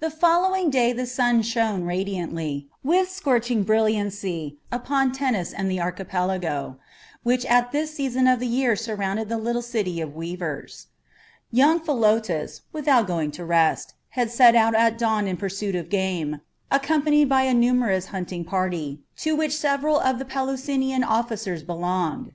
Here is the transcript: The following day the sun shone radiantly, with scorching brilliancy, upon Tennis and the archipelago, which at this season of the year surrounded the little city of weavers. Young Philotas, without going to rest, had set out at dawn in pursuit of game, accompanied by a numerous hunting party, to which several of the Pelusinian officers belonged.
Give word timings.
The 0.00 0.10
following 0.10 0.70
day 0.70 0.92
the 0.92 1.06
sun 1.06 1.42
shone 1.42 1.84
radiantly, 1.84 2.66
with 2.82 3.08
scorching 3.08 3.62
brilliancy, 3.62 4.58
upon 4.72 5.12
Tennis 5.12 5.52
and 5.52 5.70
the 5.70 5.80
archipelago, 5.80 6.78
which 7.22 7.44
at 7.46 7.70
this 7.70 7.94
season 7.94 8.26
of 8.26 8.40
the 8.40 8.48
year 8.48 8.74
surrounded 8.74 9.28
the 9.28 9.38
little 9.38 9.62
city 9.62 10.00
of 10.00 10.16
weavers. 10.16 10.88
Young 11.52 11.78
Philotas, 11.78 12.62
without 12.72 13.06
going 13.06 13.30
to 13.30 13.44
rest, 13.44 13.94
had 14.08 14.32
set 14.32 14.56
out 14.56 14.74
at 14.74 14.98
dawn 14.98 15.28
in 15.28 15.36
pursuit 15.36 15.76
of 15.76 15.88
game, 15.88 16.40
accompanied 16.72 17.28
by 17.28 17.42
a 17.42 17.54
numerous 17.54 18.06
hunting 18.06 18.44
party, 18.44 18.98
to 19.18 19.36
which 19.36 19.56
several 19.56 20.00
of 20.00 20.18
the 20.18 20.24
Pelusinian 20.24 21.04
officers 21.04 21.62
belonged. 21.62 22.32